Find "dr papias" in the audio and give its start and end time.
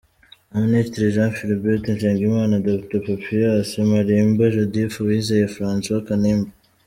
2.67-3.69